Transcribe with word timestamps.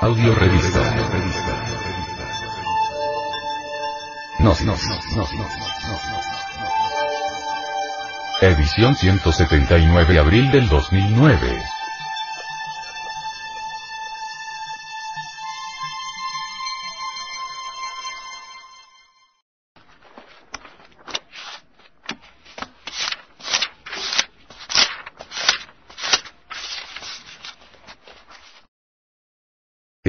Audio 0.00 0.34
revista. 0.34 0.80
No, 4.38 4.54
no, 4.64 4.64
no, 4.64 4.76
no, 5.14 5.28
no, 5.36 5.50
Edición 8.40 8.96
179 8.96 10.18
abril 10.18 10.50
del 10.50 10.68
2009. 10.70 11.79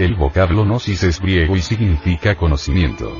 El 0.00 0.14
vocablo 0.14 0.64
gnosis 0.64 1.02
es 1.02 1.20
griego 1.20 1.56
y 1.56 1.60
significa 1.60 2.34
conocimiento. 2.34 3.14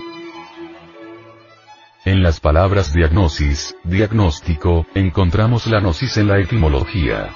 En 2.06 2.22
las 2.22 2.40
palabras 2.40 2.94
diagnosis, 2.94 3.76
diagnóstico, 3.84 4.86
encontramos 4.94 5.66
la 5.66 5.80
gnosis 5.80 6.16
en 6.16 6.28
la 6.28 6.38
etimología. 6.38 7.28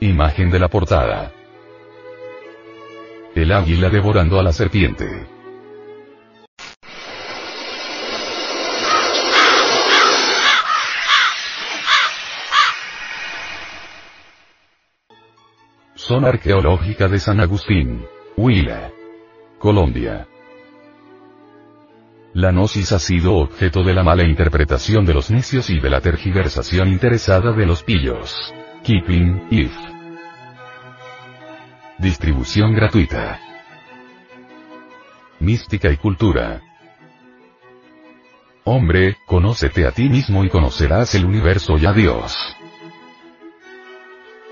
Imagen 0.00 0.50
de 0.50 0.58
la 0.58 0.66
portada. 0.66 1.32
El 3.36 3.52
águila 3.52 3.90
devorando 3.90 4.40
a 4.40 4.42
la 4.42 4.52
serpiente. 4.52 5.37
Zona 16.08 16.28
Arqueológica 16.30 17.06
de 17.06 17.18
San 17.18 17.38
Agustín. 17.38 18.02
Huila. 18.34 18.90
Colombia. 19.58 20.26
La 22.32 22.50
gnosis 22.50 22.92
ha 22.92 22.98
sido 22.98 23.34
objeto 23.34 23.82
de 23.82 23.92
la 23.92 24.02
mala 24.02 24.24
interpretación 24.24 25.04
de 25.04 25.12
los 25.12 25.30
necios 25.30 25.68
y 25.68 25.80
de 25.80 25.90
la 25.90 26.00
tergiversación 26.00 26.88
interesada 26.88 27.52
de 27.52 27.66
los 27.66 27.82
pillos. 27.82 28.54
Keeping, 28.84 29.48
if. 29.50 29.76
Distribución 31.98 32.72
gratuita. 32.72 33.38
Mística 35.40 35.92
y 35.92 35.98
cultura. 35.98 36.62
Hombre, 38.64 39.18
conócete 39.26 39.86
a 39.86 39.90
ti 39.90 40.08
mismo 40.08 40.42
y 40.42 40.48
conocerás 40.48 41.14
el 41.14 41.26
universo 41.26 41.76
y 41.76 41.84
a 41.84 41.92
Dios. 41.92 42.57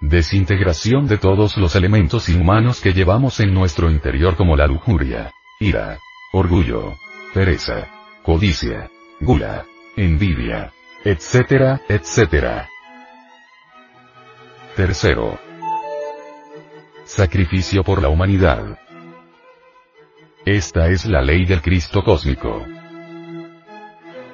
Desintegración 0.00 1.06
de 1.06 1.18
todos 1.18 1.58
los 1.58 1.76
elementos 1.76 2.30
inhumanos 2.30 2.80
que 2.80 2.94
llevamos 2.94 3.38
en 3.40 3.52
nuestro 3.52 3.90
interior 3.90 4.34
como 4.34 4.56
la 4.56 4.66
lujuria, 4.66 5.32
ira, 5.60 5.98
orgullo, 6.32 6.96
pereza, 7.34 7.86
codicia, 8.22 8.90
gula, 9.20 9.66
envidia, 9.96 10.72
etcétera, 11.04 11.82
etcétera. 11.86 12.66
Tercero. 14.74 15.38
Sacrificio 17.04 17.84
por 17.84 18.00
la 18.00 18.08
humanidad. 18.08 18.78
Esta 20.46 20.88
es 20.88 21.04
la 21.04 21.20
ley 21.20 21.44
del 21.44 21.60
Cristo 21.60 22.02
cósmico. 22.02 22.64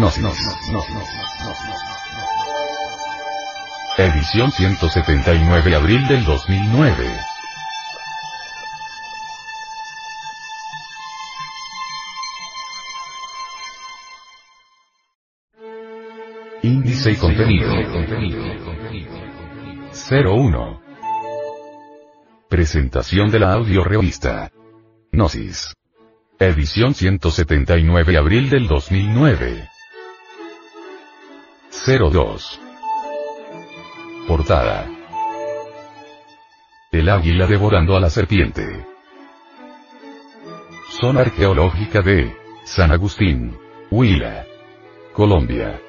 No, 0.00 0.10
no, 0.18 0.32
no, 0.32 0.32
no, 0.72 0.80
no. 0.94 1.04
Edición 3.98 4.50
179 4.50 5.74
abril 5.74 6.08
del 6.08 6.24
2009. 6.24 7.20
Índice 16.62 17.10
y 17.10 17.16
contenido. 17.16 17.70
01. 20.10 20.80
Presentación 22.48 23.30
de 23.30 23.38
la 23.38 23.52
audio 23.52 23.84
revista. 23.84 24.50
Gnosis. 25.12 25.74
Edición 26.38 26.94
179 26.94 28.16
abril 28.16 28.48
del 28.48 28.66
2009. 28.66 29.68
02. 31.86 32.60
Portada. 34.28 34.86
El 36.92 37.08
águila 37.08 37.46
devorando 37.46 37.96
a 37.96 38.00
la 38.00 38.10
serpiente. 38.10 38.86
Zona 41.00 41.22
arqueológica 41.22 42.02
de 42.02 42.36
San 42.64 42.92
Agustín, 42.92 43.56
Huila, 43.90 44.44
Colombia. 45.14 45.80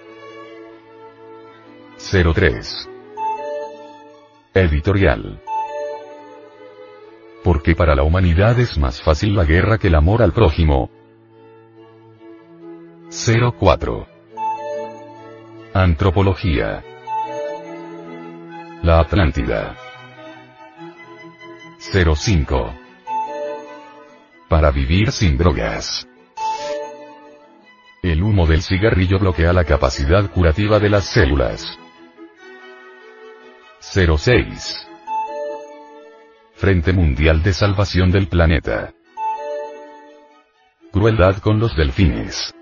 03. 1.97 2.89
Editorial. 4.53 5.41
Porque 7.43 7.75
para 7.75 7.95
la 7.95 8.03
humanidad 8.03 8.57
es 8.61 8.77
más 8.77 9.01
fácil 9.01 9.35
la 9.35 9.43
guerra 9.43 9.77
que 9.77 9.89
el 9.89 9.95
amor 9.95 10.21
al 10.21 10.31
prójimo. 10.31 10.89
04. 13.59 14.10
Antropología. 15.73 16.83
La 18.83 18.99
Atlántida. 18.99 19.77
05. 21.79 22.73
Para 24.49 24.69
vivir 24.71 25.13
sin 25.13 25.37
drogas. 25.37 26.05
El 28.03 28.21
humo 28.21 28.45
del 28.47 28.61
cigarrillo 28.61 29.17
bloquea 29.17 29.53
la 29.53 29.63
capacidad 29.63 30.29
curativa 30.29 30.77
de 30.79 30.89
las 30.89 31.05
células. 31.05 31.79
06. 33.79 34.87
Frente 36.55 36.91
Mundial 36.91 37.43
de 37.43 37.53
Salvación 37.53 38.11
del 38.11 38.27
Planeta. 38.27 38.91
Crueldad 40.91 41.37
con 41.37 41.59
los 41.59 41.77
delfines. 41.77 42.53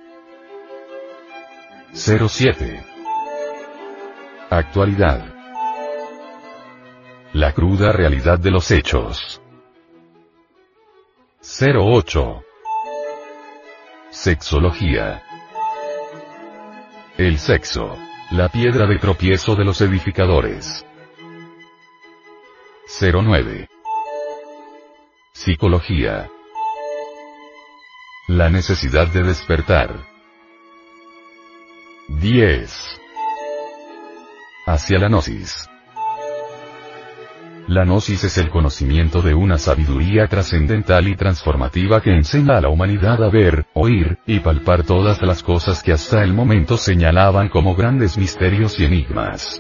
07. 1.91 2.98
Actualidad. 4.51 5.31
La 7.33 7.53
cruda 7.53 7.91
realidad 7.91 8.39
de 8.39 8.49
los 8.49 8.71
hechos. 8.71 9.39
08. 11.39 12.43
Sexología. 14.09 15.21
El 17.15 17.37
sexo. 17.37 17.95
La 18.31 18.49
piedra 18.49 18.87
de 18.87 18.97
tropiezo 18.97 19.55
de 19.55 19.65
los 19.65 19.81
edificadores. 19.81 20.83
09. 22.99 23.69
Psicología. 25.31 26.27
La 28.27 28.49
necesidad 28.49 29.07
de 29.09 29.21
despertar. 29.21 30.07
10. 32.07 32.98
Hacia 34.71 34.99
la 34.99 35.07
gnosis. 35.07 35.67
La 37.67 37.85
gnosis 37.85 38.25
es 38.25 38.37
el 38.37 38.51
conocimiento 38.51 39.23
de 39.23 39.33
una 39.33 39.57
sabiduría 39.57 40.27
trascendental 40.27 41.07
y 41.07 41.15
transformativa 41.15 42.01
que 42.01 42.11
enseña 42.11 42.57
a 42.57 42.61
la 42.61 42.69
humanidad 42.69 43.23
a 43.23 43.31
ver, 43.31 43.65
oír, 43.73 44.19
y 44.27 44.41
palpar 44.41 44.83
todas 44.83 45.23
las 45.23 45.41
cosas 45.41 45.81
que 45.81 45.91
hasta 45.91 46.23
el 46.23 46.33
momento 46.35 46.77
señalaban 46.77 47.49
como 47.49 47.73
grandes 47.73 48.15
misterios 48.15 48.79
y 48.79 48.85
enigmas. 48.85 49.59